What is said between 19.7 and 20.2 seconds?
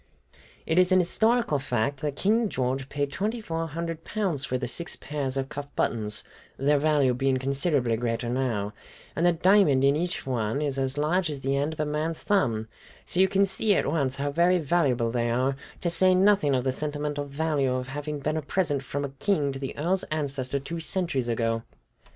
Earl's